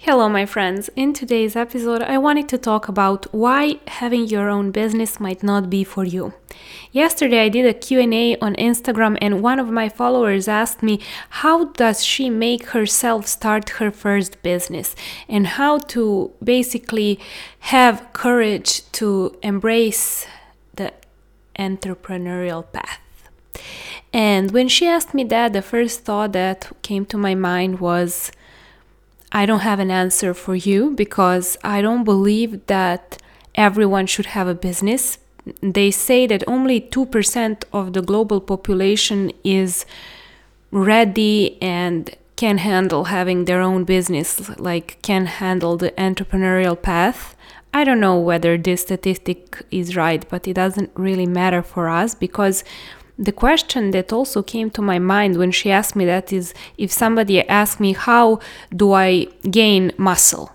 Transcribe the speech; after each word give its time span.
Hello, 0.00 0.28
my 0.28 0.46
friends. 0.46 0.88
In 0.94 1.12
today's 1.12 1.56
episode, 1.56 2.02
I 2.02 2.18
wanted 2.18 2.48
to 2.50 2.56
talk 2.56 2.86
about 2.86 3.26
why 3.34 3.80
having 3.88 4.28
your 4.28 4.48
own 4.48 4.70
business 4.70 5.18
might 5.18 5.42
not 5.42 5.68
be 5.68 5.82
for 5.82 6.04
you. 6.04 6.34
Yesterday, 6.92 7.40
I 7.40 7.48
did 7.48 7.66
a 7.66 7.74
Q&A 7.74 8.36
on 8.36 8.54
Instagram 8.54 9.18
and 9.20 9.42
one 9.42 9.58
of 9.58 9.72
my 9.72 9.88
followers 9.88 10.46
asked 10.46 10.84
me 10.84 11.00
how 11.42 11.64
does 11.72 12.04
she 12.04 12.30
make 12.30 12.66
herself 12.66 13.26
start 13.26 13.70
her 13.80 13.90
first 13.90 14.40
business 14.44 14.94
and 15.28 15.48
how 15.48 15.78
to 15.78 16.30
basically 16.44 17.18
have 17.58 18.06
courage 18.12 18.88
to 18.92 19.36
embrace 19.42 20.28
the 20.76 20.92
entrepreneurial 21.58 22.64
path. 22.72 23.00
And 24.12 24.52
when 24.52 24.68
she 24.68 24.86
asked 24.86 25.12
me 25.12 25.24
that, 25.24 25.52
the 25.52 25.60
first 25.60 26.04
thought 26.04 26.32
that 26.34 26.70
came 26.82 27.04
to 27.06 27.18
my 27.18 27.34
mind 27.34 27.80
was 27.80 28.30
I 29.30 29.46
don't 29.46 29.60
have 29.60 29.78
an 29.78 29.90
answer 29.90 30.32
for 30.34 30.54
you 30.54 30.90
because 30.90 31.56
I 31.62 31.82
don't 31.82 32.04
believe 32.04 32.66
that 32.66 33.18
everyone 33.54 34.06
should 34.06 34.26
have 34.26 34.48
a 34.48 34.54
business. 34.54 35.18
They 35.60 35.90
say 35.90 36.26
that 36.26 36.44
only 36.46 36.80
2% 36.80 37.64
of 37.72 37.92
the 37.92 38.02
global 38.02 38.40
population 38.40 39.32
is 39.44 39.84
ready 40.70 41.60
and 41.62 42.14
can 42.36 42.58
handle 42.58 43.04
having 43.04 43.44
their 43.44 43.60
own 43.60 43.84
business, 43.84 44.48
like 44.58 45.00
can 45.02 45.26
handle 45.26 45.76
the 45.76 45.90
entrepreneurial 45.92 46.80
path. 46.80 47.34
I 47.74 47.84
don't 47.84 48.00
know 48.00 48.18
whether 48.18 48.56
this 48.56 48.82
statistic 48.82 49.62
is 49.70 49.96
right, 49.96 50.26
but 50.28 50.46
it 50.46 50.54
doesn't 50.54 50.90
really 50.94 51.26
matter 51.26 51.62
for 51.62 51.88
us 51.88 52.14
because 52.14 52.64
the 53.18 53.32
question 53.32 53.90
that 53.90 54.12
also 54.12 54.42
came 54.42 54.70
to 54.70 54.80
my 54.80 54.98
mind 54.98 55.36
when 55.36 55.50
she 55.50 55.70
asked 55.70 55.96
me 55.96 56.04
that 56.04 56.32
is 56.32 56.54
if 56.76 56.92
somebody 56.92 57.46
asked 57.48 57.80
me 57.80 57.92
how 57.92 58.38
do 58.74 58.92
i 58.92 59.26
gain 59.50 59.92
muscle? 59.98 60.52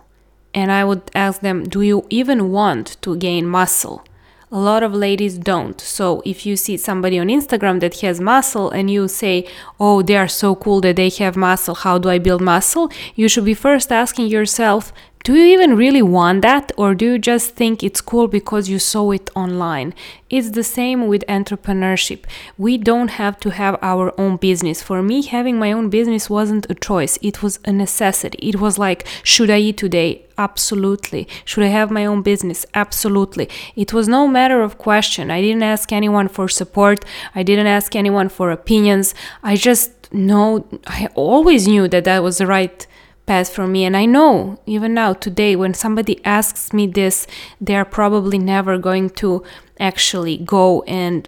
And 0.54 0.72
i 0.72 0.84
would 0.84 1.04
ask 1.14 1.42
them 1.42 1.66
do 1.66 1.82
you 1.82 2.08
even 2.10 2.52
want 2.52 2.98
to 3.02 3.18
gain 3.18 3.46
muscle? 3.48 4.06
A 4.50 4.60
lot 4.60 4.84
of 4.84 4.94
ladies 4.94 5.40
don't. 5.40 5.82
So 5.82 6.22
if 6.26 6.46
you 6.46 6.56
see 6.56 6.78
somebody 6.78 7.18
on 7.20 7.28
instagram 7.28 7.82
that 7.82 8.00
has 8.02 8.22
muscle 8.22 8.70
and 8.70 8.90
you 8.90 9.08
say 9.08 9.46
oh 9.80 10.02
they 10.02 10.16
are 10.16 10.28
so 10.28 10.56
cool 10.56 10.80
that 10.82 10.96
they 10.96 11.10
have 11.10 11.36
muscle 11.36 11.76
how 11.76 11.98
do 11.98 12.08
i 12.08 12.18
build 12.18 12.42
muscle? 12.42 12.90
You 13.16 13.28
should 13.28 13.46
be 13.46 13.56
first 13.56 13.92
asking 13.92 14.28
yourself 14.28 14.94
do 15.24 15.36
you 15.36 15.46
even 15.54 15.78
really 15.78 16.02
want 16.02 16.42
that, 16.42 16.74
or 16.78 16.94
do 16.94 17.06
you 17.14 17.18
just 17.18 17.56
think 17.56 17.82
it's 17.82 18.02
cool 18.02 18.28
because 18.28 18.68
you 18.68 18.78
saw 18.78 19.12
it 19.12 19.30
online? 19.36 19.94
It's 20.30 20.50
the 20.52 20.66
same 20.66 21.08
with 21.08 21.24
entrepreneurship. 21.28 22.26
We 22.58 22.78
don't 22.78 23.08
have 23.12 23.40
to 23.40 23.52
have 23.52 23.80
our 23.82 24.14
own 24.20 24.36
business. 24.36 24.84
For 24.84 25.02
me, 25.02 25.22
having 25.22 25.58
my 25.58 25.72
own 25.72 25.90
business 25.90 26.30
wasn't 26.30 26.70
a 26.70 26.76
choice, 26.76 27.18
it 27.22 27.42
was 27.42 27.60
a 27.64 27.72
necessity. 27.72 28.38
It 28.42 28.60
was 28.60 28.78
like, 28.78 29.08
should 29.24 29.50
I 29.50 29.60
eat 29.60 29.78
today? 29.78 30.26
Absolutely. 30.38 31.30
Should 31.46 31.64
I 31.64 31.68
have 31.68 31.90
my 31.90 32.06
own 32.06 32.22
business? 32.22 32.66
Absolutely. 32.74 33.48
It 33.78 33.94
was 33.94 34.10
no 34.10 34.28
matter 34.28 34.62
of 34.62 34.78
question. 34.78 35.32
I 35.32 35.40
didn't 35.40 35.64
ask 35.64 35.94
anyone 35.94 36.28
for 36.28 36.50
support, 36.50 37.06
I 37.34 37.44
didn't 37.44 37.68
ask 37.68 37.96
anyone 37.96 38.28
for 38.28 38.52
opinions. 38.52 39.16
I 39.42 39.56
just 39.56 40.14
know, 40.14 40.68
I 40.86 41.08
always 41.16 41.66
knew 41.66 41.88
that 41.88 42.04
that 42.04 42.24
was 42.24 42.40
the 42.40 42.48
right 42.48 42.86
path 43.26 43.50
for 43.50 43.68
me. 43.68 43.86
And 43.86 43.96
I 43.96 44.06
know 44.06 44.60
even 44.66 44.94
now, 44.94 45.14
today, 45.14 45.56
when 45.56 45.74
somebody 45.74 46.24
asks 46.26 46.74
me 46.74 46.88
this, 46.88 47.28
they're 47.60 47.86
probably 47.86 48.38
never 48.38 48.78
going 48.78 49.10
to 49.12 49.44
actually 49.80 50.38
go 50.38 50.82
and 50.84 51.28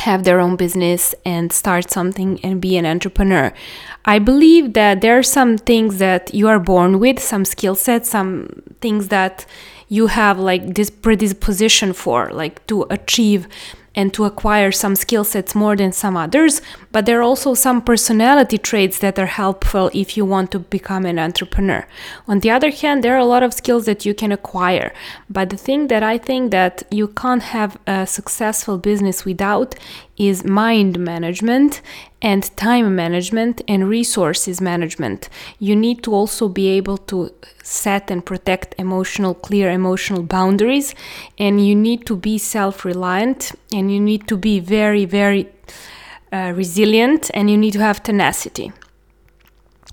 have 0.00 0.24
their 0.24 0.40
own 0.40 0.56
business 0.56 1.14
and 1.24 1.52
start 1.52 1.90
something 1.90 2.40
and 2.42 2.60
be 2.60 2.76
an 2.76 2.84
entrepreneur. 2.84 3.52
I 4.04 4.18
believe 4.18 4.72
that 4.72 5.00
there 5.00 5.16
are 5.16 5.22
some 5.22 5.56
things 5.56 5.98
that 5.98 6.34
you 6.34 6.48
are 6.48 6.58
born 6.58 6.98
with, 6.98 7.20
some 7.20 7.44
skill 7.44 7.76
sets, 7.76 8.10
some 8.10 8.48
things 8.80 9.08
that 9.08 9.46
you 9.88 10.08
have 10.08 10.38
like 10.38 10.74
this 10.74 10.90
predisposition 10.90 11.92
for, 11.92 12.30
like 12.32 12.66
to 12.66 12.86
achieve 12.90 13.46
and 13.94 14.12
to 14.14 14.24
acquire 14.24 14.72
some 14.72 14.96
skill 14.96 15.24
sets 15.24 15.54
more 15.54 15.76
than 15.76 15.92
some 15.92 16.16
others, 16.16 16.60
but 16.90 17.06
there 17.06 17.18
are 17.18 17.22
also 17.22 17.54
some 17.54 17.82
personality 17.82 18.58
traits 18.58 18.98
that 18.98 19.18
are 19.18 19.26
helpful 19.26 19.90
if 19.92 20.16
you 20.16 20.24
want 20.24 20.50
to 20.50 20.58
become 20.58 21.04
an 21.04 21.18
entrepreneur. 21.18 21.86
On 22.26 22.40
the 22.40 22.50
other 22.50 22.70
hand, 22.70 23.02
there 23.02 23.14
are 23.14 23.18
a 23.18 23.24
lot 23.24 23.42
of 23.42 23.54
skills 23.54 23.84
that 23.86 24.04
you 24.06 24.14
can 24.14 24.32
acquire, 24.32 24.92
but 25.28 25.50
the 25.50 25.56
thing 25.56 25.88
that 25.88 26.02
I 26.02 26.18
think 26.18 26.50
that 26.50 26.82
you 26.90 27.08
can't 27.08 27.42
have 27.42 27.78
a 27.86 28.06
successful 28.06 28.78
business 28.78 29.24
without 29.24 29.74
is 30.16 30.44
mind 30.44 30.98
management 30.98 31.80
and 32.20 32.54
time 32.56 32.94
management 32.94 33.62
and 33.66 33.88
resources 33.88 34.60
management. 34.60 35.28
You 35.58 35.74
need 35.74 36.02
to 36.04 36.14
also 36.14 36.48
be 36.48 36.68
able 36.68 36.98
to 36.98 37.34
set 37.62 38.10
and 38.10 38.24
protect 38.24 38.74
emotional, 38.78 39.34
clear 39.34 39.70
emotional 39.70 40.22
boundaries, 40.22 40.94
and 41.38 41.66
you 41.66 41.74
need 41.74 42.06
to 42.06 42.16
be 42.16 42.38
self 42.38 42.84
reliant 42.84 43.52
and 43.72 43.92
you 43.92 44.00
need 44.00 44.28
to 44.28 44.36
be 44.36 44.60
very, 44.60 45.04
very 45.04 45.48
uh, 46.32 46.52
resilient 46.54 47.30
and 47.34 47.50
you 47.50 47.56
need 47.56 47.72
to 47.72 47.80
have 47.80 48.02
tenacity. 48.02 48.72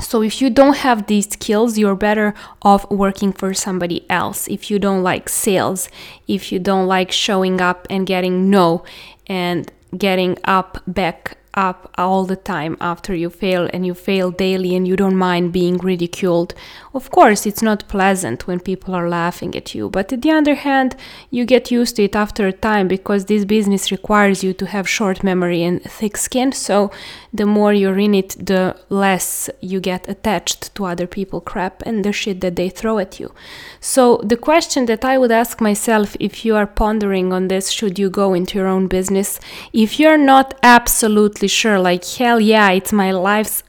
So, 0.01 0.21
if 0.21 0.41
you 0.41 0.49
don't 0.49 0.77
have 0.77 1.07
these 1.07 1.29
skills, 1.29 1.77
you're 1.77 1.95
better 1.95 2.33
off 2.61 2.89
working 2.89 3.33
for 3.33 3.53
somebody 3.53 4.05
else. 4.09 4.47
If 4.47 4.71
you 4.71 4.79
don't 4.79 5.03
like 5.03 5.27
sales, 5.27 5.89
if 6.25 6.53
you 6.53 6.59
don't 6.59 6.87
like 6.87 7.11
showing 7.11 7.59
up 7.59 7.85
and 7.89 8.07
getting 8.07 8.49
no 8.49 8.85
and 9.27 9.71
getting 9.97 10.37
up 10.45 10.81
back 10.87 11.38
up 11.53 11.91
all 11.97 12.25
the 12.25 12.35
time 12.35 12.77
after 12.79 13.13
you 13.15 13.29
fail 13.29 13.69
and 13.73 13.85
you 13.85 13.93
fail 13.93 14.31
daily 14.31 14.75
and 14.75 14.87
you 14.87 14.95
don't 14.95 15.15
mind 15.15 15.51
being 15.51 15.77
ridiculed. 15.77 16.53
Of 16.93 17.11
course, 17.11 17.45
it's 17.45 17.61
not 17.61 17.87
pleasant 17.87 18.47
when 18.47 18.59
people 18.59 18.95
are 18.95 19.09
laughing 19.09 19.55
at 19.55 19.75
you, 19.75 19.89
but 19.89 20.11
on 20.13 20.21
the 20.21 20.31
other 20.31 20.55
hand, 20.55 20.95
you 21.29 21.45
get 21.45 21.71
used 21.71 21.95
to 21.95 22.03
it 22.03 22.15
after 22.15 22.47
a 22.47 22.53
time 22.53 22.87
because 22.87 23.25
this 23.25 23.45
business 23.45 23.91
requires 23.91 24.43
you 24.43 24.53
to 24.53 24.65
have 24.65 24.87
short 24.87 25.23
memory 25.23 25.63
and 25.63 25.83
thick 25.83 26.17
skin. 26.17 26.51
So, 26.51 26.91
the 27.31 27.45
more 27.45 27.73
you're 27.73 27.99
in 27.99 28.15
it, 28.15 28.35
the 28.43 28.75
less 28.89 29.49
you 29.61 29.79
get 29.79 30.09
attached 30.09 30.73
to 30.75 30.85
other 30.85 31.05
people 31.05 31.41
crap 31.41 31.83
and 31.85 32.03
the 32.03 32.11
shit 32.11 32.41
that 32.41 32.55
they 32.55 32.69
throw 32.69 32.97
at 32.97 33.19
you. 33.19 33.31
So, 33.79 34.17
the 34.23 34.37
question 34.37 34.85
that 34.87 35.05
I 35.05 35.17
would 35.17 35.31
ask 35.31 35.61
myself 35.61 36.15
if 36.19 36.43
you 36.43 36.55
are 36.55 36.67
pondering 36.67 37.31
on 37.31 37.47
this, 37.47 37.69
should 37.69 37.97
you 37.99 38.09
go 38.09 38.33
into 38.33 38.57
your 38.57 38.67
own 38.67 38.87
business? 38.87 39.39
If 39.73 39.99
you're 39.99 40.17
not 40.17 40.57
absolutely 40.63 41.38
sure, 41.47 41.79
like, 41.79 42.05
hell 42.05 42.39
yeah, 42.39 42.71
it's 42.71 42.93
my 42.93 43.11
life's 43.11 43.63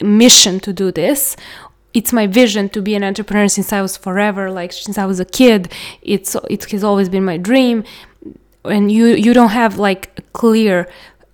mission 0.00 0.60
to 0.60 0.72
do 0.72 0.92
this, 0.92 1.36
it's 1.94 2.12
my 2.12 2.26
vision 2.26 2.68
to 2.68 2.82
be 2.82 2.94
an 2.94 3.02
entrepreneur 3.02 3.48
since 3.48 3.72
I 3.72 3.80
was 3.80 3.96
forever, 3.96 4.50
like 4.50 4.72
since 4.72 4.98
I 4.98 5.06
was 5.06 5.18
a 5.18 5.24
kid. 5.24 5.72
It's 6.02 6.36
it 6.48 6.70
has 6.70 6.84
always 6.84 7.08
been 7.08 7.24
my 7.24 7.38
dream, 7.38 7.84
and 8.64 8.92
you 8.92 9.06
you 9.06 9.32
don't 9.32 9.50
have 9.50 9.78
like 9.78 10.12
a 10.16 10.22
clear 10.32 10.88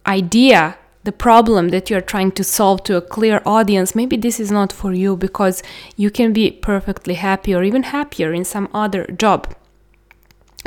idea 0.06 0.76
the 1.04 1.12
problem 1.12 1.68
that 1.68 1.90
you're 1.90 2.00
trying 2.00 2.32
to 2.32 2.42
solve 2.42 2.82
to 2.84 2.96
a 2.96 3.02
clear 3.02 3.42
audience, 3.44 3.94
maybe 3.94 4.16
this 4.16 4.40
is 4.40 4.50
not 4.50 4.72
for 4.72 4.92
you 4.94 5.16
because 5.16 5.62
you 5.96 6.10
can 6.10 6.32
be 6.32 6.50
perfectly 6.50 7.14
happy 7.14 7.54
or 7.54 7.62
even 7.62 7.82
happier 7.82 8.32
in 8.32 8.44
some 8.44 8.68
other 8.72 9.04
job. 9.06 9.54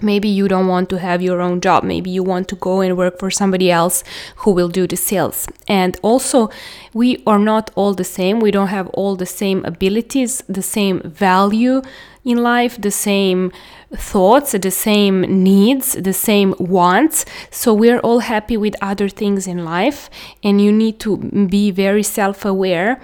Maybe 0.03 0.27
you 0.27 0.47
don't 0.47 0.67
want 0.67 0.89
to 0.89 0.99
have 0.99 1.21
your 1.23 1.41
own 1.41 1.59
job. 1.59 1.83
Maybe 1.83 2.11
you 2.11 2.23
want 2.23 2.47
to 2.49 2.55
go 2.55 2.81
and 2.81 2.95
work 2.95 3.17
for 3.17 3.31
somebody 3.31 3.71
else 3.71 4.03
who 4.37 4.51
will 4.51 4.69
do 4.69 4.85
the 4.85 4.95
sales. 4.95 5.47
And 5.67 5.97
also, 6.03 6.49
we 6.93 7.23
are 7.25 7.39
not 7.39 7.71
all 7.75 7.93
the 7.95 8.03
same. 8.03 8.39
We 8.39 8.51
don't 8.51 8.67
have 8.67 8.87
all 8.89 9.15
the 9.15 9.25
same 9.25 9.65
abilities, 9.65 10.43
the 10.47 10.61
same 10.61 11.01
value 11.01 11.81
in 12.23 12.37
life, 12.37 12.79
the 12.79 12.91
same 12.91 13.51
thoughts, 13.95 14.51
the 14.51 14.69
same 14.69 15.21
needs, 15.21 15.93
the 15.93 16.13
same 16.13 16.53
wants. 16.59 17.25
So 17.49 17.73
we're 17.73 17.99
all 17.99 18.19
happy 18.19 18.57
with 18.57 18.75
other 18.81 19.09
things 19.09 19.47
in 19.47 19.63
life, 19.63 20.09
and 20.43 20.61
you 20.61 20.71
need 20.71 20.99
to 20.99 21.17
be 21.17 21.71
very 21.71 22.03
self 22.03 22.45
aware 22.45 22.99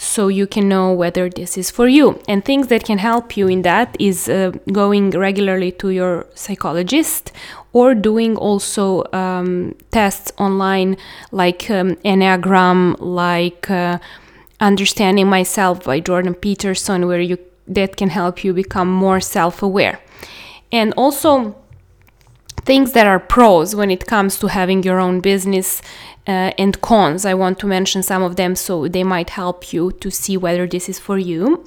so 0.00 0.28
you 0.28 0.46
can 0.46 0.66
know 0.66 0.90
whether 0.94 1.28
this 1.28 1.58
is 1.58 1.70
for 1.70 1.86
you. 1.86 2.18
And 2.26 2.42
things 2.42 2.68
that 2.68 2.84
can 2.84 2.96
help 2.96 3.36
you 3.36 3.48
in 3.48 3.60
that 3.62 3.94
is 4.00 4.30
uh, 4.30 4.52
going 4.72 5.10
regularly 5.10 5.72
to 5.72 5.90
your 5.90 6.26
psychologist 6.34 7.32
or 7.74 7.94
doing 7.94 8.34
also 8.34 9.04
um, 9.12 9.74
tests 9.90 10.32
online 10.38 10.96
like 11.32 11.70
um, 11.70 11.96
Enneagram, 11.96 12.96
like 12.98 13.70
uh, 13.70 13.98
Understanding 14.58 15.28
Myself 15.28 15.84
by 15.84 16.00
Jordan 16.00 16.34
Peterson, 16.34 17.06
where 17.06 17.20
you 17.20 17.36
that 17.68 17.98
can 17.98 18.08
help 18.08 18.42
you 18.42 18.54
become 18.54 18.90
more 18.90 19.20
self-aware. 19.20 20.00
And 20.72 20.94
also 20.96 21.54
things 22.64 22.92
that 22.92 23.06
are 23.06 23.18
pros 23.18 23.74
when 23.74 23.90
it 23.90 24.06
comes 24.06 24.38
to 24.38 24.46
having 24.48 24.82
your 24.82 24.98
own 24.98 25.20
business 25.20 25.82
uh, 26.26 26.52
and 26.58 26.80
cons. 26.80 27.24
I 27.24 27.34
want 27.34 27.58
to 27.60 27.66
mention 27.66 28.02
some 28.02 28.22
of 28.22 28.36
them 28.36 28.54
so 28.54 28.88
they 28.88 29.04
might 29.04 29.30
help 29.30 29.72
you 29.72 29.92
to 29.92 30.10
see 30.10 30.36
whether 30.36 30.66
this 30.66 30.88
is 30.88 30.98
for 30.98 31.18
you. 31.18 31.64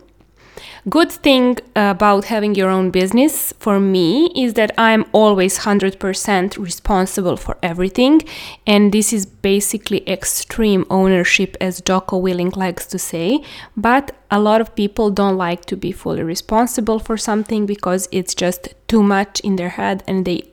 Good 0.90 1.12
thing 1.12 1.60
about 1.78 2.26
having 2.26 2.56
your 2.56 2.70
own 2.70 2.92
business 2.92 3.54
for 3.58 3.80
me 3.80 4.32
is 4.36 4.56
that 4.56 4.72
I'm 4.78 5.06
always 5.14 5.60
100% 5.60 6.58
responsible 6.58 7.38
for 7.38 7.58
everything. 7.64 8.22
And 8.68 8.92
this 8.92 9.14
is 9.14 9.26
basically 9.26 10.08
extreme 10.08 10.86
ownership, 10.90 11.56
as 11.62 11.80
Jocko 11.80 12.22
Willink 12.22 12.58
likes 12.58 12.86
to 12.88 13.00
say. 13.00 13.44
But 13.78 14.12
a 14.30 14.42
lot 14.42 14.60
of 14.60 14.76
people 14.76 15.10
don't 15.10 15.38
like 15.38 15.64
to 15.66 15.78
be 15.78 15.94
fully 15.94 16.24
responsible 16.24 17.00
for 17.00 17.16
something 17.16 17.66
because 17.66 18.10
it's 18.12 18.36
just 18.36 18.74
too 18.90 19.04
much 19.04 19.40
in 19.40 19.56
their 19.56 19.70
head 19.70 20.04
and 20.06 20.26
they 20.26 20.44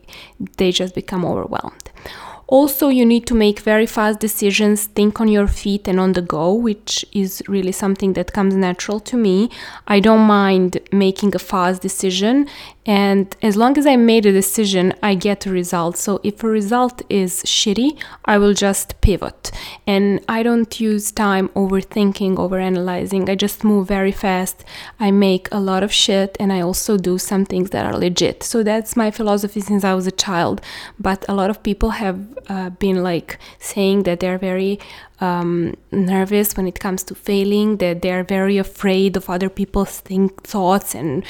they 0.56 0.70
just 0.70 0.94
become 0.94 1.24
overwhelmed. 1.24 1.90
Also, 2.50 2.88
you 2.88 3.06
need 3.06 3.28
to 3.28 3.34
make 3.34 3.60
very 3.60 3.86
fast 3.86 4.18
decisions, 4.18 4.86
think 4.86 5.20
on 5.20 5.28
your 5.28 5.46
feet 5.46 5.86
and 5.86 6.00
on 6.00 6.14
the 6.14 6.20
go, 6.20 6.52
which 6.52 7.06
is 7.12 7.40
really 7.46 7.70
something 7.70 8.14
that 8.14 8.32
comes 8.32 8.56
natural 8.56 8.98
to 8.98 9.16
me. 9.16 9.48
I 9.86 10.00
don't 10.00 10.26
mind 10.26 10.78
making 10.90 11.32
a 11.36 11.38
fast 11.38 11.80
decision 11.80 12.48
and 12.86 13.36
as 13.40 13.56
long 13.56 13.76
as 13.76 13.86
I 13.86 13.96
made 13.96 14.24
a 14.26 14.32
decision, 14.32 14.94
I 15.02 15.14
get 15.14 15.44
a 15.46 15.50
result. 15.50 15.98
So 15.98 16.18
if 16.24 16.42
a 16.42 16.48
result 16.48 17.02
is 17.08 17.42
shitty, 17.44 17.96
I 18.24 18.36
will 18.38 18.54
just 18.54 19.00
pivot. 19.02 19.52
And 19.86 20.24
I 20.28 20.42
don't 20.42 20.80
use 20.80 21.12
time 21.12 21.50
overthinking, 21.50 22.36
overanalyzing. 22.36 23.28
I 23.28 23.34
just 23.34 23.62
move 23.64 23.86
very 23.86 24.12
fast. 24.12 24.64
I 24.98 25.10
make 25.10 25.46
a 25.52 25.60
lot 25.60 25.82
of 25.82 25.92
shit 25.92 26.36
and 26.40 26.52
I 26.52 26.62
also 26.62 26.96
do 26.96 27.16
some 27.18 27.44
things 27.44 27.70
that 27.70 27.84
are 27.84 27.96
legit. 27.96 28.42
So 28.42 28.62
that's 28.62 28.96
my 28.96 29.10
philosophy 29.10 29.60
since 29.60 29.84
I 29.84 29.94
was 29.94 30.06
a 30.06 30.10
child. 30.26 30.62
But 30.98 31.24
a 31.28 31.34
lot 31.34 31.50
of 31.50 31.62
people 31.62 31.90
have 31.90 32.18
uh, 32.48 32.70
been 32.70 33.02
like 33.02 33.38
saying 33.58 34.04
that 34.04 34.20
they're 34.20 34.38
very 34.38 34.78
um, 35.20 35.74
nervous 35.92 36.56
when 36.56 36.66
it 36.66 36.80
comes 36.80 37.02
to 37.04 37.14
failing, 37.14 37.76
that 37.76 38.02
they're 38.02 38.24
very 38.24 38.58
afraid 38.58 39.16
of 39.16 39.28
other 39.28 39.48
people's 39.48 40.00
think, 40.00 40.42
thoughts 40.42 40.94
and 40.94 41.24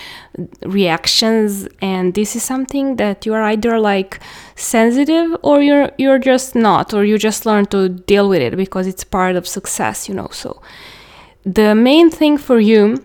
reactions. 0.63 1.69
And 1.83 2.15
this 2.15 2.37
is 2.37 2.43
something 2.43 2.97
that 2.97 3.27
you 3.27 3.35
are 3.35 3.43
either 3.43 3.79
like 3.79 4.21
sensitive 4.55 5.37
or 5.43 5.61
you're 5.63 5.91
you're 5.99 6.19
just 6.19 6.55
not, 6.55 6.95
or 6.95 7.05
you 7.05 7.19
just 7.19 7.47
learn 7.47 7.67
to 7.67 7.89
deal 7.89 8.29
with 8.29 8.41
it 8.41 8.57
because 8.57 8.87
it's 8.87 9.05
part 9.05 9.37
of 9.37 9.47
success, 9.47 10.09
you 10.09 10.15
know. 10.15 10.29
So 10.31 10.63
the 11.45 11.75
main 11.75 12.11
thing 12.11 12.39
for 12.39 12.61
you 12.61 13.03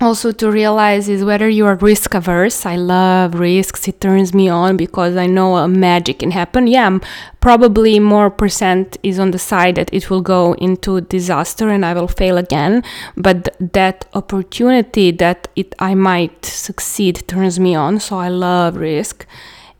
also 0.00 0.32
to 0.32 0.50
realize 0.50 1.08
is 1.08 1.24
whether 1.24 1.48
you 1.48 1.66
are 1.66 1.76
risk 1.76 2.14
averse. 2.14 2.66
I 2.66 2.76
love 2.76 3.34
risks. 3.34 3.86
It 3.86 4.00
turns 4.00 4.34
me 4.34 4.48
on 4.48 4.76
because 4.76 5.16
I 5.16 5.26
know 5.26 5.56
a 5.56 5.68
magic 5.68 6.18
can 6.18 6.32
happen. 6.32 6.66
Yeah, 6.66 6.86
I'm 6.86 7.00
probably 7.40 8.00
more 8.00 8.30
percent 8.30 8.96
is 9.02 9.18
on 9.18 9.30
the 9.30 9.38
side 9.38 9.76
that 9.76 9.92
it 9.92 10.10
will 10.10 10.20
go 10.20 10.54
into 10.54 11.00
disaster 11.00 11.68
and 11.68 11.84
I 11.86 11.94
will 11.94 12.08
fail 12.08 12.38
again. 12.38 12.82
But 13.16 13.44
th- 13.44 13.72
that 13.72 14.06
opportunity 14.14 15.10
that 15.12 15.48
it 15.54 15.74
I 15.78 15.94
might 15.94 16.44
succeed 16.44 17.26
turns 17.28 17.60
me 17.60 17.74
on. 17.74 18.00
So 18.00 18.18
I 18.18 18.28
love 18.28 18.76
risk. 18.76 19.26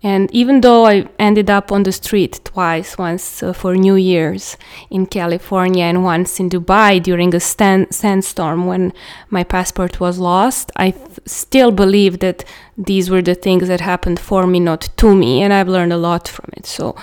And 0.04 0.30
even 0.32 0.60
though 0.60 0.84
I 0.84 1.08
ended 1.18 1.48
up 1.48 1.72
on 1.72 1.84
the 1.84 1.90
street 1.90 2.38
twice, 2.44 2.98
once 2.98 3.42
uh, 3.42 3.54
for 3.54 3.74
New 3.74 3.94
Year's 3.94 4.58
in 4.90 5.06
California 5.06 5.84
and 5.84 6.04
once 6.04 6.38
in 6.38 6.50
Dubai 6.50 7.02
during 7.02 7.34
a 7.34 7.40
sandstorm 7.40 8.66
when 8.66 8.92
my 9.30 9.44
passport 9.44 10.00
was 10.00 10.18
lost, 10.18 10.70
I 10.76 10.90
th- 10.90 11.20
still 11.24 11.70
believe 11.70 12.18
that 12.18 12.44
these 12.76 13.08
were 13.08 13.22
the 13.22 13.34
things 13.34 13.66
that 13.68 13.80
happened 13.80 14.20
for 14.20 14.46
me, 14.46 14.60
not 14.60 14.90
to 14.98 15.14
me, 15.14 15.40
and 15.42 15.54
I've 15.54 15.68
learned 15.68 15.94
a 15.94 15.96
lot 15.96 16.28
from 16.28 16.50
it. 16.52 16.66
So 16.66 16.96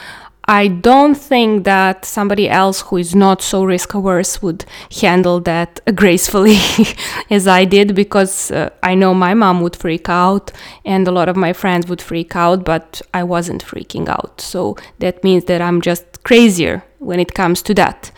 I 0.52 0.68
don't 0.68 1.16
think 1.16 1.64
that 1.64 2.04
somebody 2.04 2.50
else 2.50 2.82
who 2.82 2.98
is 2.98 3.16
not 3.16 3.42
so 3.42 3.64
risk 3.64 3.94
averse 3.94 4.42
would 4.42 4.66
handle 5.00 5.40
that 5.40 5.80
gracefully 5.96 6.58
as 7.30 7.48
I 7.48 7.64
did 7.64 7.96
because 7.96 8.52
uh, 8.52 8.70
I 8.84 8.94
know 8.94 9.14
my 9.14 9.34
mom 9.34 9.62
would 9.62 9.78
freak 9.78 10.10
out 10.10 10.52
and 10.84 11.08
a 11.08 11.12
lot 11.12 11.30
of 11.30 11.38
my 11.38 11.54
friends 11.54 11.88
would 11.88 12.02
freak 12.02 12.36
out, 12.36 12.66
but 12.66 13.02
I 13.14 13.24
wasn't 13.24 13.64
freaking 13.64 14.10
out. 14.10 14.42
So 14.42 14.76
that 15.00 15.24
means 15.24 15.46
that 15.46 15.62
I'm 15.62 15.80
just 15.80 16.22
crazier 16.24 16.84
when 17.00 17.22
it 17.22 17.34
comes 17.34 17.62
to 17.62 17.74
that. 17.76 18.12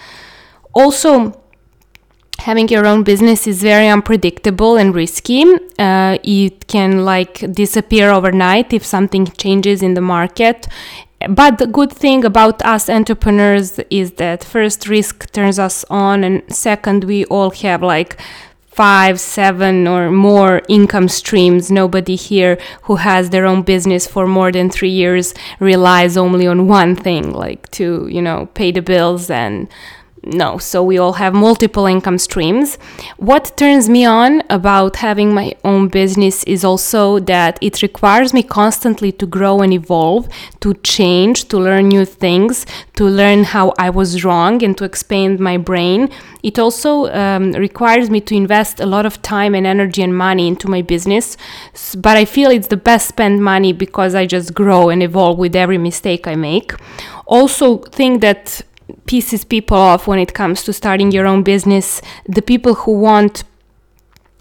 Also, 0.74 1.39
having 2.39 2.68
your 2.68 2.88
own 2.88 3.03
business 3.03 3.45
is 3.45 3.62
very 3.62 3.88
unpredictable 3.88 4.75
and 4.75 4.95
risky. 4.95 5.44
Uh, 5.77 6.18
it 6.24 6.65
can 6.65 7.06
like 7.06 7.53
disappear 7.53 8.09
overnight 8.09 8.74
if 8.74 8.83
something 8.83 9.27
changes 9.27 9.83
in 9.83 9.94
the 9.94 10.01
market 10.01 10.68
but 11.30 11.58
the 11.58 11.68
good 11.68 11.92
thing 11.92 12.25
about 12.25 12.62
us 12.64 12.90
entrepreneurs 12.90 13.80
is 13.90 14.14
that 14.14 14.44
first 14.44 14.88
risk 14.88 15.31
turns 15.31 15.60
us 15.60 15.86
on 15.90 16.24
and 16.24 16.44
second 16.54 17.04
we 17.04 17.25
all 17.25 17.52
have 17.52 17.81
like 17.81 18.20
five 18.74 19.20
seven 19.20 19.88
or 19.88 20.10
more 20.10 20.64
income 20.68 21.08
streams. 21.08 21.70
Nobody 21.70 22.16
here 22.16 22.58
who 22.84 22.96
has 22.96 23.30
their 23.30 23.46
own 23.46 23.62
business 23.62 24.08
for 24.08 24.25
more 24.25 24.52
than 24.52 24.70
three 24.70 24.90
years 24.90 25.34
relies 25.60 26.18
only 26.18 26.48
on 26.48 26.68
one 26.68 26.96
thing 26.96 27.31
like 27.31 27.69
to 27.72 28.08
you 28.10 28.22
know 28.22 28.50
pay 28.56 28.72
the 28.72 28.81
bills 28.81 29.30
and 29.30 29.68
no, 30.25 30.58
so 30.58 30.81
we 30.81 30.98
all 30.98 31.14
have 31.14 31.34
multiple 31.34 31.86
income 31.86 32.18
streams. 32.18 32.78
What 33.18 33.58
turns 33.58 33.90
me 33.90 34.06
on 34.06 34.42
about 34.50 34.98
having 34.98 35.34
my 35.34 35.54
own 35.66 35.90
business 35.90 36.44
is 36.46 36.64
also 36.64 37.20
that 37.20 37.58
it 37.62 37.81
requires 37.81 38.34
me 38.34 38.42
constantly 38.42 39.12
to 39.14 39.25
grow 39.25 39.62
and 39.62 39.74
evolve, 39.74 40.30
to 40.62 40.75
change, 40.75 41.50
to 41.50 41.58
learn 41.58 41.90
new 41.90 42.06
things, 42.06 42.66
to 42.96 43.04
learn 43.06 43.44
how 43.44 43.74
I 43.78 43.90
was 43.90 44.24
wrong, 44.24 44.64
and 44.64 44.78
to 44.78 44.86
expand 44.86 45.42
my 45.42 45.58
brain. 45.58 46.10
It 46.42 46.58
also 46.58 47.08
um, 47.08 47.52
requires 47.52 48.10
me 48.10 48.22
to 48.22 48.36
invest 48.36 48.80
a 48.80 48.86
lot 48.86 49.06
of 49.06 49.22
time 49.22 49.54
and 49.54 49.68
energy 49.68 50.04
and 50.04 50.18
money 50.18 50.48
into 50.48 50.69
my 50.69 50.81
business, 50.81 51.36
but 51.98 52.16
I 52.16 52.24
feel 52.24 52.50
it's 52.50 52.68
the 52.68 52.78
best 52.78 53.10
spent 53.10 53.42
money 53.42 53.74
because 53.74 54.16
I 54.16 54.26
just 54.26 54.54
grow 54.54 54.90
and 54.90 55.04
evolve 55.04 55.38
with 55.38 55.56
every 55.56 55.78
mistake 55.78 56.28
I 56.28 56.36
make. 56.36 56.74
Also, 57.26 57.78
think 57.78 58.22
that 58.22 58.62
pisses 59.06 59.47
people 59.47 59.77
off 59.77 60.07
when 60.07 60.19
it 60.19 60.33
comes 60.33 60.63
to 60.63 60.74
starting 60.74 61.12
your 61.12 61.25
own 61.25 61.44
business. 61.44 62.01
The 62.25 62.41
people 62.41 62.74
who 62.75 63.00
want 63.00 63.44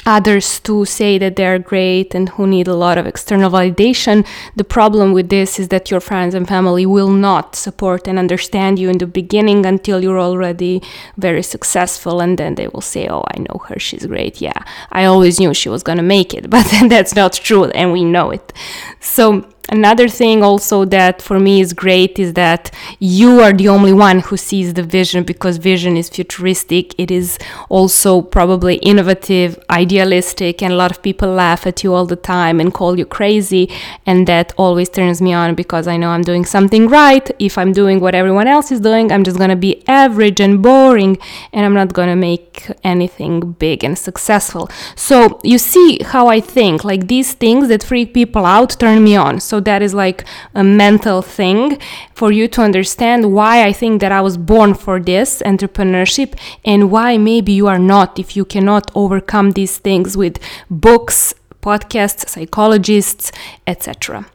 others 0.05 0.59
to 0.61 0.85
say 0.85 1.19
that 1.19 1.37
they're 1.37 1.59
great 1.59 2.15
and 2.15 2.31
who 2.31 2.47
need 2.47 2.67
a 2.67 2.75
lot 2.75 2.99
of 2.99 3.07
external 3.07 3.51
validation. 3.51 4.27
The 4.57 4.65
problem 4.65 5.13
with 5.13 5.29
this 5.29 5.61
is 5.61 5.69
that 5.69 5.91
your 5.91 6.01
friends 6.01 6.35
and 6.35 6.49
family 6.49 6.87
will 6.87 7.11
not 7.11 7.55
support 7.55 8.09
and 8.09 8.19
understand 8.19 8.79
you 8.79 8.91
in 8.91 8.99
the 8.99 9.07
beginning 9.07 9.65
until 9.65 10.03
you're 10.03 10.21
already 10.21 10.83
very 11.17 11.43
successful 11.43 12.21
and 12.21 12.39
then 12.39 12.57
they 12.57 12.69
will 12.69 12.81
say, 12.81 13.09
"Oh, 13.09 13.25
I 13.35 13.39
know 13.39 13.59
her, 13.69 13.79
she's 13.79 14.07
great. 14.07 14.41
Yeah, 14.41 14.65
I 14.91 15.05
always 15.05 15.39
knew 15.39 15.55
she 15.55 15.69
was 15.69 15.83
going 15.83 15.99
to 15.99 16.05
make 16.05 16.35
it." 16.35 16.51
But 16.53 16.67
that's 16.89 17.15
not 17.15 17.33
true 17.33 17.65
and 17.67 17.93
we 17.93 18.05
know 18.05 18.31
it. 18.31 18.53
So 19.01 19.52
Another 19.73 20.07
thing 20.07 20.43
also 20.43 20.85
that 20.85 21.23
for 21.23 21.41
me 21.41 21.63
is 21.63 21.73
great 21.73 22.19
is 22.19 22.35
that 22.35 22.71
you 22.99 23.41
are 23.41 23.55
the 23.55 23.71
only 23.71 23.95
one 23.95 24.21
who 24.21 24.37
sees 24.37 24.75
the 24.75 24.83
vision 24.83 25.25
because 25.25 25.57
vision 25.57 25.97
is 25.97 26.11
futuristic. 26.11 26.95
It 26.99 27.11
is 27.11 27.39
also 27.71 28.21
probably 28.21 28.75
innovative, 28.77 29.59
idealistic, 29.71 30.63
and 30.63 30.75
a 30.75 30.77
lot 30.77 30.91
of 30.91 31.01
people 31.01 31.31
laugh 31.31 31.67
at 31.67 31.83
you 31.83 31.95
all 31.95 32.05
the 32.05 32.17
time 32.17 32.61
and 32.61 32.75
call 32.75 32.99
you 32.99 33.07
crazy. 33.07 33.71
And 34.05 34.27
that 34.27 34.53
always 34.59 34.91
turns 34.91 35.23
me 35.23 35.33
on 35.33 35.55
because 35.55 35.89
I 35.89 35.97
know 35.97 36.11
I'm 36.11 36.21
doing 36.21 36.45
something 36.45 36.87
right. 36.89 37.31
If 37.39 37.57
I'm 37.57 37.73
doing 37.73 37.99
what 37.99 38.15
everyone 38.15 38.49
else 38.49 38.71
is 38.73 38.81
doing, 38.81 39.11
I'm 39.11 39.25
just 39.25 39.39
gonna 39.39 39.57
be 39.57 39.83
average 39.89 40.39
and 40.39 40.63
boring 40.63 41.17
and 41.51 41.65
I'm 41.65 41.73
not 41.73 41.95
gonna 41.95 42.15
make 42.15 42.71
anything 42.85 43.53
big 43.53 43.85
and 43.85 43.99
successful. 43.99 44.69
So 44.97 45.41
you 45.43 45.57
see 45.57 45.99
how 46.05 46.27
I 46.27 46.41
think 46.41 46.85
like 46.85 47.09
these 47.09 47.33
things 47.33 47.69
that 47.69 47.83
freak 47.83 48.13
people 48.13 48.45
out 48.45 48.79
turn 48.79 49.03
me 49.03 49.17
on. 49.17 49.41
So 49.41 49.62
that 49.65 49.83
is 49.83 49.95
like 49.95 50.25
a 50.55 50.65
mental 50.65 51.23
thing 51.23 51.79
for 52.15 52.33
you 52.33 52.49
to 52.49 52.63
understand 52.63 53.33
why 53.33 53.65
I 53.65 53.73
think 53.73 54.01
that 54.01 54.13
I 54.13 54.21
was 54.21 54.37
born 54.37 54.75
for 54.75 55.01
this 55.01 55.43
entrepreneurship 55.43 56.39
and 56.65 56.91
why 56.91 57.19
maybe 57.19 57.53
you 57.53 57.67
are 57.69 57.79
not 57.79 58.19
if 58.19 58.37
you 58.37 58.45
cannot 58.45 58.91
overcome 58.95 59.53
these 59.53 59.79
things 59.79 60.17
with 60.17 60.39
books, 60.71 61.35
podcasts, 61.63 62.29
psychologists, 62.29 63.33
etc. 63.67 64.27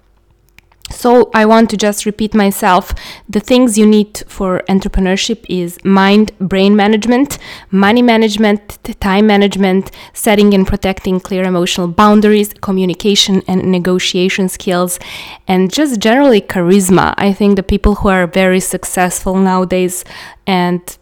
So 0.90 1.30
I 1.34 1.46
want 1.46 1.70
to 1.72 1.78
just 1.78 2.06
repeat 2.06 2.34
myself. 2.34 2.94
The 3.28 3.40
things 3.40 3.78
you 3.78 3.86
need 3.86 4.24
for 4.28 4.64
entrepreneurship 4.70 5.46
is 5.50 5.78
mind, 5.84 6.32
brain 6.40 6.76
management, 6.76 7.38
money 7.72 8.02
management, 8.02 8.80
time 9.00 9.28
management, 9.28 9.92
setting 10.14 10.54
and 10.54 10.66
protecting 10.66 11.20
clear 11.20 11.44
emotional 11.44 11.88
boundaries, 11.88 12.54
communication 12.62 13.44
and 13.48 13.72
negotiation 13.72 14.48
skills, 14.50 15.00
and 15.48 15.72
just 15.72 16.00
generally 16.00 16.42
charisma. 16.42 17.14
I 17.18 17.34
think 17.34 17.58
the 17.58 17.64
people 17.64 17.96
who 17.96 18.10
are 18.10 18.26
very 18.26 18.60
successful 18.60 19.36
nowadays 19.36 20.06
and 20.46 20.98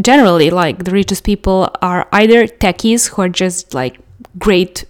generally 0.00 0.50
like 0.50 0.84
the 0.84 0.92
richest 0.92 1.24
people 1.24 1.68
are 1.82 2.08
either 2.12 2.46
techies 2.46 3.08
who 3.08 3.22
are 3.22 3.28
just 3.28 3.74
like 3.74 3.98
great 4.38 4.84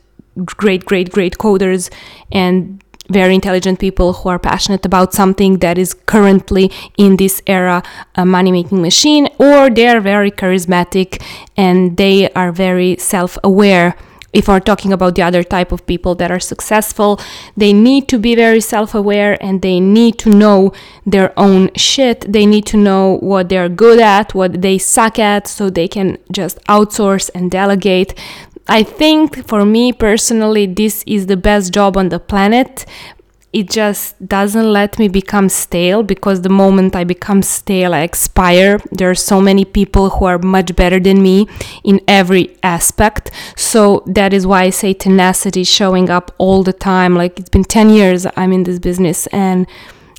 great 0.44 0.84
great 0.84 1.10
great 1.10 1.38
coders 1.38 1.90
and 2.30 2.82
very 3.10 3.34
intelligent 3.34 3.78
people 3.78 4.12
who 4.12 4.28
are 4.28 4.38
passionate 4.38 4.86
about 4.86 5.12
something 5.12 5.58
that 5.58 5.76
is 5.78 5.94
currently 5.94 6.70
in 6.96 7.16
this 7.16 7.42
era 7.46 7.82
a 8.14 8.24
money 8.24 8.52
making 8.52 8.80
machine, 8.80 9.28
or 9.38 9.70
they 9.70 9.88
are 9.88 10.00
very 10.00 10.30
charismatic 10.30 11.22
and 11.56 11.96
they 11.96 12.30
are 12.32 12.52
very 12.52 12.96
self 12.96 13.36
aware 13.44 13.96
if 14.32 14.46
we're 14.46 14.60
talking 14.60 14.92
about 14.92 15.16
the 15.16 15.22
other 15.22 15.42
type 15.42 15.72
of 15.72 15.84
people 15.86 16.14
that 16.16 16.30
are 16.30 16.40
successful, 16.40 17.20
they 17.56 17.72
need 17.72 18.08
to 18.08 18.18
be 18.18 18.34
very 18.34 18.60
self 18.60 18.94
aware 18.94 19.36
and 19.42 19.60
they 19.60 19.80
need 19.80 20.18
to 20.18 20.30
know 20.30 20.72
their 21.04 21.32
own 21.36 21.70
shit. 21.74 22.32
They 22.32 22.46
need 22.46 22.66
to 22.66 22.76
know 22.76 23.18
what 23.18 23.48
they're 23.48 23.68
good 23.68 23.98
at, 23.98 24.34
what 24.34 24.62
they 24.62 24.78
suck 24.78 25.18
at, 25.18 25.48
so 25.48 25.68
they 25.68 25.88
can 25.88 26.18
just 26.30 26.62
outsource 26.66 27.30
and 27.34 27.50
delegate. 27.50 28.14
I 28.70 28.82
think 28.82 29.46
for 29.46 29.64
me 29.64 29.92
personally, 29.92 30.66
this 30.66 31.04
is 31.06 31.26
the 31.26 31.36
best 31.36 31.74
job 31.74 31.96
on 31.96 32.08
the 32.08 32.18
planet 32.18 32.86
it 33.52 33.68
just 33.68 34.14
doesn't 34.28 34.72
let 34.72 34.98
me 34.98 35.08
become 35.08 35.48
stale 35.48 36.04
because 36.04 36.42
the 36.42 36.48
moment 36.48 36.94
I 36.94 37.02
become 37.02 37.42
stale, 37.42 37.94
I 37.94 38.02
expire. 38.02 38.78
There 38.92 39.10
are 39.10 39.14
so 39.16 39.40
many 39.40 39.64
people 39.64 40.10
who 40.10 40.24
are 40.26 40.38
much 40.38 40.76
better 40.76 41.00
than 41.00 41.20
me 41.20 41.48
in 41.82 42.00
every 42.06 42.56
aspect. 42.62 43.32
So 43.56 44.04
that 44.06 44.32
is 44.32 44.46
why 44.46 44.62
I 44.64 44.70
say 44.70 44.94
tenacity 44.94 45.64
showing 45.64 46.10
up 46.10 46.32
all 46.38 46.62
the 46.62 46.72
time. 46.72 47.16
Like 47.16 47.40
it's 47.40 47.50
been 47.50 47.64
10 47.64 47.90
years 47.90 48.24
I'm 48.36 48.52
in 48.52 48.62
this 48.62 48.78
business 48.78 49.26
and 49.28 49.66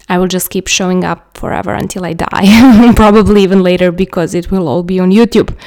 I 0.10 0.18
will 0.18 0.28
just 0.28 0.50
keep 0.50 0.68
showing 0.68 1.06
up 1.06 1.38
forever 1.38 1.74
until 1.74 2.04
I 2.04 2.12
die. 2.12 2.94
Probably 2.98 3.44
even 3.44 3.64
later 3.64 3.94
because 3.94 4.36
it 4.36 4.52
will 4.52 4.68
all 4.68 4.84
be 4.84 5.00
on 5.00 5.10
YouTube. 5.12 5.58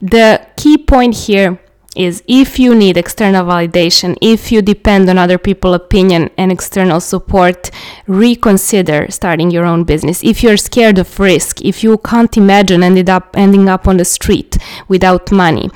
The 0.00 0.46
key 0.56 0.78
point 0.78 1.16
here 1.16 1.58
is 1.96 2.22
if 2.26 2.58
you 2.58 2.74
need 2.74 2.96
external 2.96 3.44
validation, 3.44 4.16
if 4.20 4.50
you 4.52 4.62
depend 4.62 5.08
on 5.08 5.18
other 5.18 5.38
people's 5.38 5.76
opinion 5.76 6.30
and 6.36 6.50
external 6.50 7.00
support, 7.00 7.70
reconsider 8.06 9.10
starting 9.10 9.50
your 9.50 9.64
own 9.64 9.84
business. 9.84 10.22
If 10.22 10.42
you're 10.42 10.56
scared 10.56 10.98
of 10.98 11.18
risk, 11.18 11.62
if 11.62 11.82
you 11.82 11.98
can't 11.98 12.36
imagine 12.36 12.82
ended 12.82 13.08
up 13.10 13.36
ending 13.36 13.68
up 13.68 13.86
on 13.88 13.96
the 13.96 14.04
street 14.04 14.58
without 14.88 15.30
money, 15.32 15.70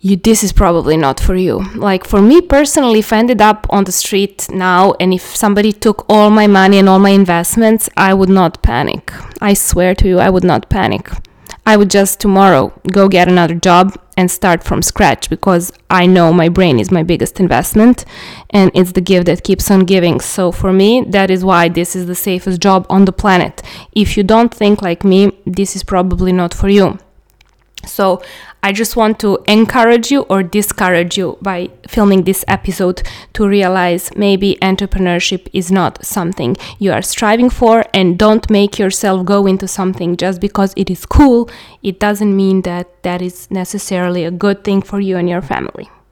you 0.00 0.16
this 0.16 0.42
is 0.42 0.52
probably 0.52 0.96
not 0.96 1.20
for 1.20 1.36
you. 1.36 1.62
Like 1.74 2.04
for 2.06 2.22
me 2.22 2.40
personally, 2.40 3.00
if 3.00 3.12
I 3.12 3.18
ended 3.18 3.42
up 3.42 3.66
on 3.70 3.84
the 3.84 3.92
street 3.92 4.48
now 4.50 4.94
and 4.98 5.12
if 5.12 5.36
somebody 5.36 5.72
took 5.72 6.06
all 6.08 6.30
my 6.30 6.46
money 6.46 6.78
and 6.78 6.88
all 6.88 6.98
my 6.98 7.10
investments, 7.10 7.88
I 7.96 8.14
would 8.14 8.30
not 8.30 8.62
panic. 8.62 9.12
I 9.40 9.54
swear 9.54 9.94
to 9.96 10.08
you, 10.08 10.18
I 10.18 10.30
would 10.30 10.44
not 10.44 10.70
panic. 10.70 11.10
I 11.70 11.76
would 11.76 11.88
just 11.88 12.18
tomorrow 12.18 12.72
go 12.90 13.08
get 13.08 13.28
another 13.28 13.54
job 13.54 13.96
and 14.16 14.28
start 14.28 14.64
from 14.64 14.82
scratch 14.82 15.30
because 15.30 15.72
I 15.88 16.04
know 16.04 16.32
my 16.32 16.48
brain 16.48 16.80
is 16.80 16.90
my 16.90 17.04
biggest 17.04 17.38
investment 17.38 18.04
and 18.50 18.72
it's 18.74 18.90
the 18.90 19.00
gift 19.00 19.26
that 19.26 19.44
keeps 19.44 19.70
on 19.70 19.84
giving. 19.84 20.18
So 20.18 20.50
for 20.50 20.72
me, 20.72 21.04
that 21.10 21.30
is 21.30 21.44
why 21.44 21.68
this 21.68 21.94
is 21.94 22.06
the 22.06 22.16
safest 22.16 22.60
job 22.60 22.86
on 22.90 23.04
the 23.04 23.12
planet. 23.12 23.62
If 23.92 24.16
you 24.16 24.24
don't 24.24 24.52
think 24.52 24.82
like 24.82 25.04
me, 25.04 25.30
this 25.46 25.76
is 25.76 25.84
probably 25.84 26.32
not 26.32 26.52
for 26.52 26.68
you. 26.68 26.98
So 27.86 28.22
I 28.62 28.72
just 28.72 28.96
want 28.96 29.18
to 29.20 29.38
encourage 29.48 30.10
you 30.10 30.22
or 30.22 30.42
discourage 30.42 31.16
you 31.16 31.38
by 31.40 31.70
filming 31.88 32.24
this 32.24 32.44
episode 32.46 33.02
to 33.32 33.48
realize 33.48 34.14
maybe 34.16 34.58
entrepreneurship 34.60 35.48
is 35.52 35.72
not 35.72 36.04
something 36.04 36.56
you 36.78 36.92
are 36.92 37.02
striving 37.02 37.48
for 37.48 37.84
and 37.94 38.18
don't 38.18 38.50
make 38.50 38.78
yourself 38.78 39.24
go 39.24 39.46
into 39.46 39.66
something 39.66 40.16
just 40.16 40.40
because 40.40 40.74
it 40.76 40.90
is 40.90 41.06
cool. 41.06 41.48
It 41.82 41.98
doesn't 41.98 42.36
mean 42.36 42.62
that 42.62 43.02
that 43.02 43.22
is 43.22 43.50
necessarily 43.50 44.24
a 44.24 44.30
good 44.30 44.62
thing 44.62 44.82
for 44.82 45.00
you 45.00 45.16
and 45.16 45.28
your 45.28 45.42
family. 45.42 45.88